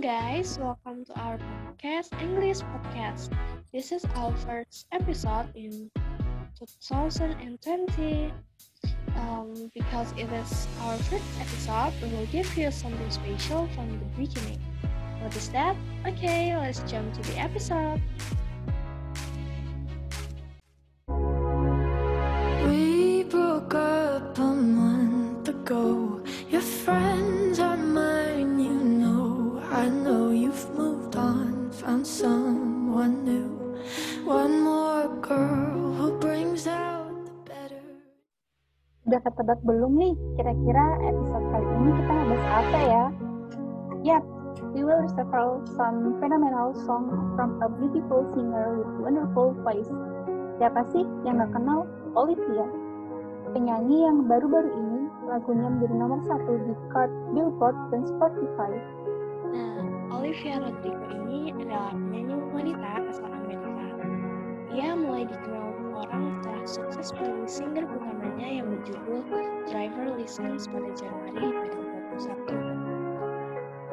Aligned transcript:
guys, 0.00 0.58
welcome 0.58 1.04
to 1.04 1.12
our 1.20 1.36
podcast, 1.36 2.08
English 2.22 2.60
Podcast. 2.72 3.36
This 3.70 3.92
is 3.92 4.02
our 4.16 4.32
first 4.48 4.86
episode 4.92 5.52
in 5.54 5.90
2020. 6.56 8.32
Um, 9.16 9.70
because 9.74 10.12
it 10.16 10.32
is 10.32 10.66
our 10.80 10.96
first 11.04 11.24
episode, 11.38 11.92
we 12.00 12.08
will 12.16 12.24
give 12.32 12.48
you 12.56 12.70
something 12.70 13.10
special 13.10 13.68
from 13.76 14.00
the 14.00 14.06
beginning. 14.16 14.60
What 15.20 15.36
is 15.36 15.50
that? 15.50 15.76
Okay, 16.06 16.56
let's 16.56 16.80
jump 16.90 17.12
to 17.20 17.22
the 17.32 17.38
episode. 17.38 18.00
Udah 39.10 39.26
ketebak 39.26 39.58
belum 39.66 39.98
nih? 39.98 40.14
Kira-kira 40.38 40.86
episode 41.02 41.42
kali 41.50 41.66
ini 41.66 41.90
kita 41.98 42.14
bahas 42.14 42.44
apa 42.46 42.78
ya? 42.78 43.04
Yap, 44.06 44.24
we 44.70 44.86
will 44.86 45.02
reveal 45.02 45.58
some 45.74 46.14
phenomenal 46.22 46.70
song 46.86 47.10
from 47.34 47.58
a 47.58 47.66
beautiful 47.74 48.22
singer 48.30 48.78
with 48.78 48.86
wonderful 49.02 49.50
voice. 49.66 49.90
Siapa 50.62 50.86
sih 50.94 51.02
yang 51.26 51.42
gak 51.42 51.50
kenal 51.50 51.90
Olivia? 52.14 52.70
Penyanyi 53.50 54.06
yang 54.06 54.30
baru-baru 54.30 54.70
ini 54.78 55.02
lagunya 55.26 55.66
menjadi 55.66 55.94
nomor 55.98 56.22
satu 56.30 56.52
di 56.70 56.74
chart 56.94 57.10
Billboard 57.34 57.74
dan 57.90 58.06
Spotify. 58.06 58.78
Nah, 59.50 60.14
Olivia 60.22 60.62
Rodrigo 60.62 61.06
ini 61.18 61.50
adalah 61.50 61.90
penyanyi 61.98 62.38
wanita 62.54 63.10
asal 63.10 63.26
Amerika. 63.26 63.59
Ia 64.70 64.94
mulai 64.94 65.26
dikenal 65.26 65.98
orang 65.98 66.38
setelah 66.38 66.62
sukses 66.62 67.10
merilis 67.18 67.58
single 67.58 67.90
utamanya 67.90 68.62
yang 68.62 68.70
berjudul 68.70 69.26
Driver 69.66 70.14
License 70.14 70.70
pada 70.70 70.94
Januari 70.94 71.42
2021. 72.14 72.54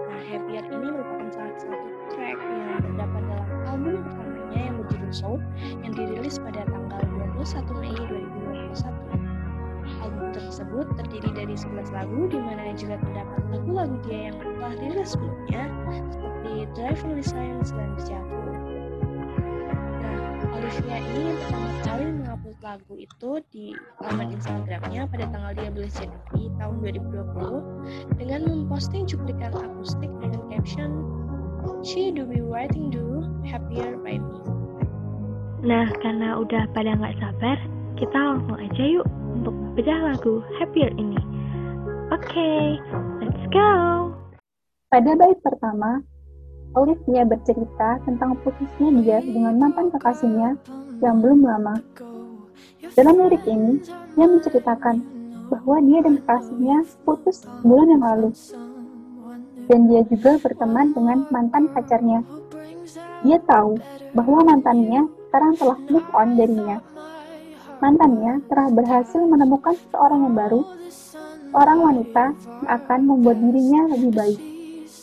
Nah, 0.06 0.22
Happier 0.30 0.62
ini 0.70 0.88
merupakan 0.94 1.34
salah 1.34 1.58
satu 1.58 1.90
track 2.14 2.38
yang 2.38 2.78
terdapat 2.86 3.22
dalam 3.26 3.50
album 3.66 4.06
pertamanya 4.06 4.60
yang 4.70 4.76
berjudul 4.78 5.10
Soul 5.10 5.42
yang 5.82 5.98
dirilis 5.98 6.38
pada 6.38 6.62
tanggal 6.70 7.02
21 7.42 7.82
Mei 7.82 7.98
2021. 7.98 9.18
Album 10.06 10.30
tersebut 10.30 10.86
terdiri 10.94 11.30
dari 11.34 11.58
11 11.58 11.90
lagu 11.90 12.30
di 12.30 12.38
mana 12.38 12.78
juga 12.78 13.02
terdapat 13.02 13.42
lagu-lagu 13.50 13.98
dia 14.06 14.30
yang 14.30 14.38
telah 14.46 14.74
dirilis 14.78 15.10
sebelumnya 15.18 15.64
seperti 16.14 16.70
Driver 16.78 17.10
License 17.18 17.74
dan 17.74 17.98
Javu. 18.06 18.47
Olivia 20.58 20.98
ini 20.98 21.38
pertama 21.38 21.70
kali 21.86 22.06
mengupload 22.18 22.58
lagu 22.66 22.94
itu 22.98 23.32
di 23.54 23.66
laman 24.02 24.34
Instagramnya 24.34 25.02
pada 25.06 25.26
tanggal 25.30 25.52
13 25.54 26.02
Januari 26.02 26.44
tahun 26.58 26.76
2020 26.82 28.18
dengan 28.18 28.40
memposting 28.50 29.06
cuplikan 29.06 29.54
akustik 29.54 30.10
dengan 30.18 30.42
caption 30.50 30.92
She 31.86 32.10
do 32.10 32.26
be 32.26 32.42
writing 32.42 32.90
do 32.90 33.22
happier 33.46 34.02
by 34.02 34.18
me. 34.18 34.40
Nah, 35.62 35.94
karena 36.02 36.42
udah 36.42 36.66
pada 36.74 36.96
nggak 36.96 37.18
sabar, 37.22 37.58
kita 38.00 38.18
langsung 38.18 38.58
aja 38.58 38.84
yuk 38.88 39.06
untuk 39.30 39.54
bedah 39.78 40.10
lagu 40.10 40.42
Happier 40.58 40.90
ini. 40.98 41.22
Oke, 42.10 42.82
let's 43.22 43.44
go! 43.54 43.70
Pada 44.90 45.12
bait 45.20 45.38
pertama, 45.44 46.02
Olivia 46.76 47.24
bercerita 47.24 48.02
tentang 48.04 48.36
putusnya 48.44 48.90
dia 49.00 49.18
dengan 49.24 49.56
mantan 49.56 49.88
kekasihnya 49.94 50.60
yang 51.00 51.16
belum 51.24 51.48
lama. 51.48 51.80
Dalam 52.98 53.16
lirik 53.24 53.46
ini, 53.48 53.80
dia 54.18 54.28
menceritakan 54.28 54.96
bahwa 55.48 55.78
dia 55.86 56.00
dan 56.04 56.20
kekasihnya 56.20 56.78
putus 57.08 57.46
bulan 57.64 57.88
yang 57.94 58.04
lalu. 58.04 58.30
Dan 59.68 59.88
dia 59.88 60.02
juga 60.08 60.40
berteman 60.42 60.92
dengan 60.92 61.28
mantan 61.32 61.72
pacarnya. 61.72 62.24
Dia 63.24 63.40
tahu 63.48 63.80
bahwa 64.16 64.40
mantannya 64.48 65.08
sekarang 65.28 65.54
telah 65.60 65.80
move 65.92 66.08
on 66.16 66.36
darinya. 66.36 66.78
Mantannya 67.78 68.42
telah 68.50 68.68
berhasil 68.74 69.22
menemukan 69.22 69.78
seseorang 69.78 70.26
yang 70.26 70.36
baru, 70.36 70.62
seorang 71.54 71.80
wanita 71.84 72.26
yang 72.34 72.70
akan 72.74 73.00
membuat 73.06 73.38
dirinya 73.38 73.82
lebih 73.94 74.12
baik. 74.18 74.57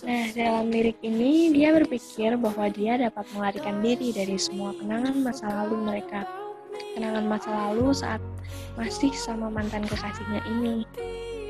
Nah, 0.04 0.28
dalam 0.36 0.68
lirik 0.68 1.00
ini 1.00 1.48
dia 1.48 1.72
berpikir 1.72 2.36
bahwa 2.36 2.68
dia 2.68 3.00
dapat 3.00 3.24
melarikan 3.32 3.80
diri 3.80 4.12
dari 4.12 4.36
semua 4.36 4.76
kenangan 4.76 5.16
masa 5.24 5.48
lalu 5.48 5.80
mereka. 5.80 6.28
Kenangan 6.92 7.24
masa 7.24 7.48
lalu 7.48 7.88
saat 7.96 8.20
masih 8.76 9.16
sama 9.16 9.48
mantan 9.48 9.88
kekasihnya 9.88 10.44
ini. 10.44 10.84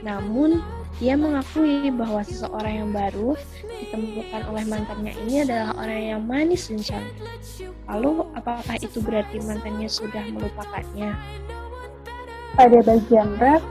Namun, 0.07 0.63
dia 1.03 1.19
mengakui 1.19 1.91
bahwa 1.91 2.23
seseorang 2.23 2.87
yang 2.87 2.91
baru 2.95 3.35
ditemukan 3.67 4.43
oleh 4.47 4.65
mantannya 4.71 5.13
ini 5.27 5.43
adalah 5.43 5.75
orang 5.75 6.03
yang 6.15 6.23
manis 6.23 6.71
dan 6.71 6.79
cantik. 6.79 7.27
Lalu, 7.91 8.23
apakah 8.39 8.77
itu 8.79 9.03
berarti 9.03 9.43
mantannya 9.43 9.91
sudah 9.91 10.23
melupakannya? 10.31 11.11
Pada 12.55 12.79
bagian 12.87 13.35
rap, 13.43 13.67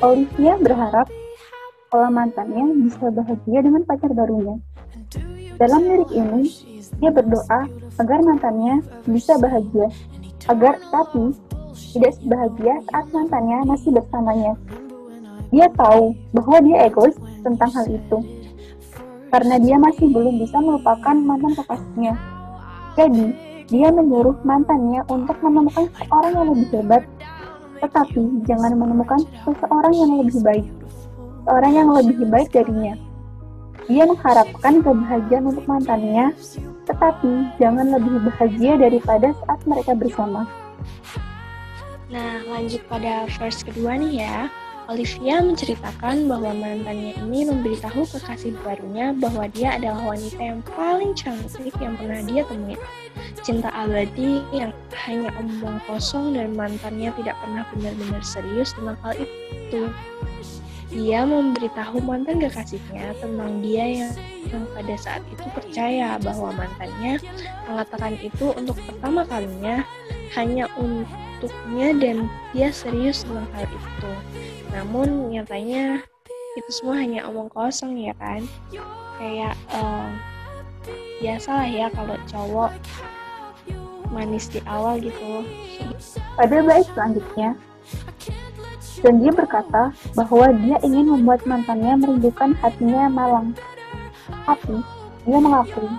Olivia 0.00 0.56
berharap 0.56 1.12
kalau 1.94 2.10
mantannya 2.10 2.90
bisa 2.90 3.06
bahagia 3.06 3.62
dengan 3.62 3.86
pacar 3.86 4.10
barunya. 4.10 4.58
Dalam 5.62 5.78
lirik 5.86 6.10
ini, 6.10 6.50
dia 6.98 7.14
berdoa 7.14 7.70
agar 8.02 8.18
mantannya 8.18 8.82
bisa 9.06 9.38
bahagia, 9.38 9.86
agar 10.50 10.74
tapi 10.90 11.38
tidak 11.94 12.18
bahagia 12.26 12.82
saat 12.90 13.06
mantannya 13.14 13.62
masih 13.70 13.94
bersamanya. 13.94 14.58
Dia 15.54 15.70
tahu 15.78 16.18
bahwa 16.34 16.58
dia 16.66 16.90
egois 16.90 17.14
tentang 17.46 17.70
hal 17.70 17.86
itu, 17.86 18.18
karena 19.30 19.54
dia 19.62 19.78
masih 19.78 20.10
belum 20.10 20.34
bisa 20.42 20.58
melupakan 20.58 21.14
mantan 21.14 21.54
kekasihnya. 21.54 22.18
Jadi, 22.98 23.26
dia 23.70 23.94
menyuruh 23.94 24.34
mantannya 24.42 24.98
untuk 25.06 25.38
menemukan 25.46 25.86
seorang 26.02 26.42
yang 26.42 26.48
lebih 26.58 26.68
hebat, 26.74 27.06
tetapi 27.78 28.42
jangan 28.50 28.74
menemukan 28.74 29.22
seseorang 29.46 29.94
yang 29.94 30.10
lebih 30.18 30.42
baik, 30.42 30.66
seorang 31.44 31.72
yang 31.76 31.88
lebih 31.92 32.26
baik 32.28 32.50
darinya. 32.50 32.96
Dia 33.84 34.08
mengharapkan 34.08 34.80
kebahagiaan 34.80 35.44
untuk 35.44 35.68
mantannya, 35.68 36.32
tetapi 36.88 37.32
jangan 37.60 37.92
lebih 37.92 38.16
bahagia 38.32 38.80
daripada 38.80 39.36
saat 39.44 39.60
mereka 39.68 39.92
bersama. 39.92 40.48
Nah, 42.08 42.40
lanjut 42.48 42.80
pada 42.88 43.28
verse 43.36 43.60
kedua 43.60 44.00
nih 44.00 44.24
ya. 44.24 44.48
Olivia 44.84 45.40
menceritakan 45.40 46.28
bahwa 46.28 46.52
mantannya 46.52 47.16
ini 47.24 47.48
memberitahu 47.48 48.04
kekasih 48.04 48.52
barunya 48.60 49.16
bahwa 49.16 49.48
dia 49.48 49.80
adalah 49.80 50.12
wanita 50.12 50.36
yang 50.36 50.60
paling 50.76 51.16
cantik 51.16 51.72
yang 51.80 51.96
pernah 51.96 52.20
dia 52.28 52.44
temui. 52.44 52.76
Cinta 53.40 53.72
abadi 53.72 54.44
yang 54.52 54.76
hanya 55.08 55.32
omong 55.40 55.80
kosong 55.88 56.36
dan 56.36 56.52
mantannya 56.52 57.08
tidak 57.16 57.36
pernah 57.40 57.64
benar-benar 57.72 58.20
serius 58.20 58.76
tentang 58.76 59.00
hal 59.00 59.16
itu. 59.16 59.88
Dia 60.92 61.24
memberitahu 61.24 62.04
mantan 62.04 62.44
kekasihnya 62.44 63.16
tentang 63.18 63.64
dia 63.64 64.04
yang, 64.04 64.12
pada 64.52 64.94
saat 65.00 65.22
itu 65.32 65.44
percaya 65.56 66.20
bahwa 66.20 66.52
mantannya 66.54 67.18
mengatakan 67.66 68.14
itu 68.20 68.52
untuk 68.52 68.76
pertama 68.84 69.24
kalinya 69.24 69.82
hanya 70.36 70.68
untuknya 71.44 71.88
dan 72.00 72.16
dia 72.56 72.68
serius 72.72 73.22
tentang 73.22 73.48
hal 73.52 73.68
itu. 73.68 74.12
Namun 74.72 75.30
nyatanya 75.30 76.00
itu 76.56 76.70
semua 76.72 76.96
hanya 76.98 77.28
omong 77.28 77.52
kosong 77.52 78.00
ya 78.00 78.16
kan? 78.16 78.42
Kayak 79.20 79.54
um, 79.76 80.08
biasalah 81.20 81.68
ya 81.68 81.86
kalau 81.92 82.16
cowok 82.26 82.72
manis 84.10 84.48
di 84.48 84.64
awal 84.64 84.96
gitu. 85.02 85.44
Pada 86.38 86.62
bait 86.62 86.86
selanjutnya, 86.94 87.58
dan 89.02 89.14
dia 89.20 89.32
berkata 89.34 89.90
bahwa 90.14 90.46
dia 90.64 90.78
ingin 90.86 91.12
membuat 91.12 91.42
mantannya 91.44 91.98
merindukan 91.98 92.54
hatinya 92.62 93.10
malang. 93.10 93.52
Tapi, 94.48 94.80
dia 95.26 95.38
mengakui 95.42 95.90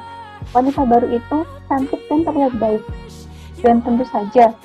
wanita 0.55 0.81
baru 0.87 1.07
itu 1.13 1.37
cantik 1.67 2.01
dan 2.07 2.19
terlihat 2.23 2.53
baik. 2.57 2.83
Dan 3.61 3.83
tentu 3.83 4.05
saja, 4.07 4.55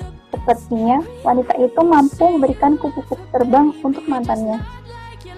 sepertinya 0.41 1.05
wanita 1.21 1.53
itu 1.61 1.81
mampu 1.85 2.25
memberikan 2.25 2.73
kupu-kupu 2.81 3.21
terbang 3.29 3.69
untuk 3.85 4.01
mantannya. 4.09 4.57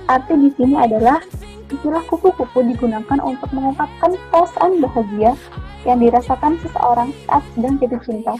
Arti 0.08 0.34
di 0.40 0.50
sini 0.56 0.80
adalah 0.80 1.20
istilah 1.68 2.04
kupu-kupu 2.08 2.64
digunakan 2.64 3.20
untuk 3.20 3.52
mengungkapkan 3.52 4.16
perasaan 4.32 4.80
bahagia 4.80 5.36
yang 5.84 6.00
dirasakan 6.00 6.56
seseorang 6.64 7.12
saat 7.28 7.44
sedang 7.52 7.76
jatuh 7.84 8.02
cinta. 8.04 8.36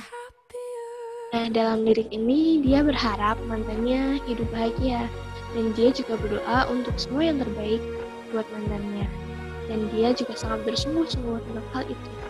Nah, 1.34 1.50
dalam 1.52 1.84
lirik 1.84 2.14
ini 2.14 2.62
dia 2.62 2.86
berharap 2.86 3.42
mantannya 3.50 4.22
hidup 4.30 4.48
bahagia 4.54 5.10
dan 5.58 5.74
dia 5.76 5.90
juga 5.92 6.16
berdoa 6.16 6.70
untuk 6.72 6.94
semua 6.96 7.28
yang 7.28 7.44
terbaik 7.44 7.82
buat 8.32 8.48
mantannya. 8.56 9.06
dan 9.64 9.88
dia 9.96 10.12
juga 10.12 10.36
sangat 10.36 10.60
bersungguh-sungguh 10.68 11.40
tentang 11.40 11.68
hal 11.72 11.84
itu. 11.88 12.23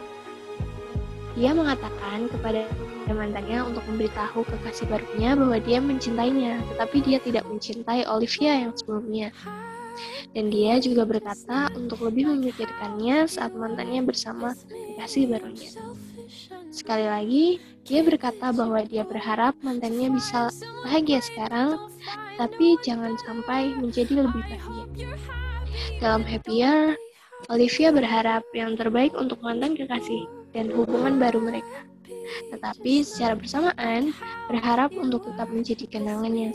Dia 1.34 1.50
mengatakan 1.58 2.30
kepada 2.30 2.70
mantannya 3.10 3.66
untuk 3.66 3.82
memberitahu 3.90 4.46
kekasih 4.46 4.86
barunya 4.86 5.34
bahwa 5.34 5.58
dia 5.58 5.82
mencintainya, 5.82 6.62
tetapi 6.74 6.98
dia 7.02 7.18
tidak 7.18 7.44
mencintai 7.50 8.06
Olivia 8.06 8.70
yang 8.70 8.74
sebelumnya. 8.78 9.34
Dan 10.34 10.54
dia 10.54 10.78
juga 10.82 11.06
berkata 11.06 11.74
untuk 11.74 12.06
lebih 12.06 12.30
memikirkannya 12.34 13.26
saat 13.26 13.54
mantannya 13.54 14.06
bersama 14.06 14.54
kekasih 14.70 15.30
barunya. 15.30 15.70
Sekali 16.70 17.06
lagi, 17.06 17.46
dia 17.86 18.02
berkata 18.06 18.54
bahwa 18.54 18.82
dia 18.86 19.02
berharap 19.06 19.58
mantannya 19.66 20.14
bisa 20.14 20.54
bahagia 20.86 21.22
sekarang, 21.22 21.78
tapi 22.38 22.78
jangan 22.86 23.14
sampai 23.22 23.74
menjadi 23.78 24.26
lebih 24.26 24.42
bahagia. 24.54 25.14
Dalam 25.98 26.22
Happier, 26.26 26.98
Olivia 27.50 27.90
berharap 27.90 28.46
yang 28.54 28.74
terbaik 28.78 29.14
untuk 29.14 29.42
mantan 29.42 29.78
kekasih 29.78 30.43
dan 30.54 30.70
hubungan 30.72 31.18
baru 31.18 31.42
mereka. 31.42 31.86
Tetapi 32.54 33.04
secara 33.04 33.36
bersamaan, 33.36 34.16
berharap 34.48 34.94
untuk 34.96 35.28
tetap 35.28 35.50
menjadi 35.52 35.86
kenangan 35.90 36.34
yang 36.34 36.54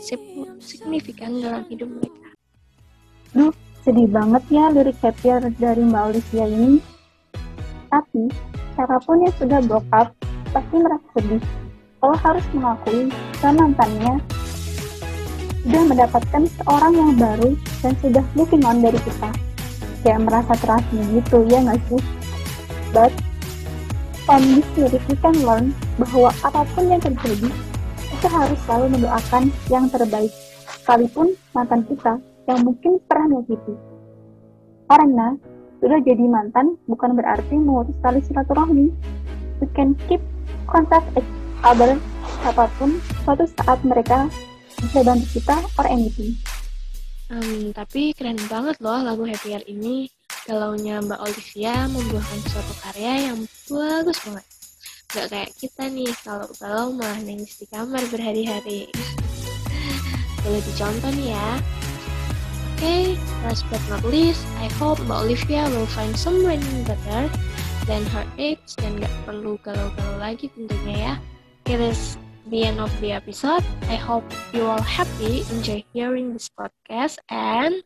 signifikan 0.57 1.37
dalam 1.37 1.67
hidup 1.69 1.91
mereka. 1.91 2.27
Duh, 3.35 3.53
sedih 3.85 4.09
banget 4.09 4.43
ya 4.49 4.73
lirik 4.73 4.97
happier 5.03 5.43
dari 5.61 5.83
Mbak 5.85 6.03
Olivia 6.09 6.45
ini. 6.49 6.81
Tapi, 7.93 8.33
siapa 8.73 8.97
pun 9.05 9.21
yang 9.21 9.35
sudah 9.37 9.59
broke 9.61 10.09
pasti 10.49 10.75
merasa 10.79 11.07
sedih. 11.13 11.43
Kalau 11.99 12.15
harus 12.15 12.45
mengakui 12.55 13.11
mantannya 13.43 14.13
sudah 15.59 15.83
mendapatkan 15.85 16.43
seorang 16.63 16.93
yang 16.95 17.11
baru 17.19 17.49
dan 17.83 17.93
sudah 17.99 18.23
moving 18.33 18.63
on 18.63 18.79
dari 18.79 18.97
kita. 19.03 19.29
Kayak 20.01 20.23
merasa 20.23 20.55
terasing 20.63 21.03
gitu, 21.19 21.43
ya 21.51 21.59
nggak 21.59 21.79
sih? 21.91 22.01
But, 22.95 23.11
From 24.29 24.45
this 24.45 24.69
lyric 24.77 25.01
we 25.09 25.17
can 25.25 25.33
learn 25.41 25.73
bahwa 25.97 26.29
apa 26.45 26.61
pun 26.77 26.85
yang 26.85 27.01
terjadi, 27.01 27.49
kita 28.13 28.29
harus 28.29 28.61
selalu 28.69 28.93
mendoakan 28.93 29.49
yang 29.73 29.89
terbaik, 29.89 30.29
sekalipun 30.69 31.33
mantan 31.57 31.81
kita 31.89 32.21
yang 32.45 32.61
mungkin 32.61 33.01
pernah 33.09 33.25
menyakiti. 33.25 33.73
Karena 34.85 35.33
sudah 35.81 35.97
jadi 36.05 36.25
mantan 36.29 36.77
bukan 36.85 37.17
berarti 37.17 37.57
memutus 37.57 37.97
tali 38.05 38.21
silaturahmi. 38.21 38.93
We 39.65 39.67
can 39.73 39.97
keep 40.05 40.21
contact 40.69 41.09
each 41.17 41.25
other 41.65 41.97
apa 42.45 42.69
pun 42.77 43.01
suatu 43.25 43.49
saat 43.65 43.81
mereka 43.81 44.29
bisa 44.77 45.01
bantu 45.09 45.25
kita 45.41 45.57
or 45.73 45.89
anything. 45.89 46.37
Um, 47.33 47.73
tapi 47.73 48.13
keren 48.13 48.37
banget 48.45 48.77
loh 48.77 49.01
lagu 49.01 49.25
Happier 49.25 49.65
ini 49.65 50.05
galaunya 50.49 50.97
Mbak 51.05 51.21
Olivia 51.21 51.85
membuahkan 51.93 52.39
suatu 52.49 52.73
karya 52.81 53.29
yang 53.29 53.37
bagus 53.69 54.17
banget. 54.25 54.45
Gak 55.09 55.27
kayak 55.29 55.51
kita 55.61 55.83
nih, 55.93 56.09
kalau 56.25 56.49
galau 56.57 56.89
malah 56.89 57.21
nangis 57.21 57.61
di 57.61 57.69
kamar 57.69 58.01
berhari-hari. 58.09 58.89
Boleh 60.41 60.61
dicontoh 60.65 61.13
nih 61.13 61.37
ya. 61.37 61.49
Oke, 62.79 62.81
okay, 62.81 63.03
last 63.45 63.61
but 63.69 63.83
not 63.93 64.01
least, 64.09 64.41
I 64.57 64.71
hope 64.81 64.97
Mbak 65.05 65.29
Olivia 65.29 65.69
will 65.69 65.89
find 65.93 66.17
someone 66.17 66.63
better 66.89 67.29
than 67.85 68.01
her 68.09 68.25
ex 68.41 68.73
dan 68.81 68.97
gak 68.97 69.13
perlu 69.29 69.61
galau-galau 69.61 70.17
lagi 70.17 70.49
tentunya 70.57 70.97
ya. 70.97 71.13
It 71.69 71.77
is 71.77 72.17
the 72.49 72.65
end 72.65 72.81
of 72.81 72.89
the 72.97 73.13
episode. 73.13 73.61
I 73.85 74.01
hope 74.01 74.25
you 74.49 74.65
all 74.65 74.81
happy, 74.81 75.45
enjoy 75.53 75.85
hearing 75.93 76.33
this 76.33 76.49
podcast, 76.49 77.21
and 77.29 77.85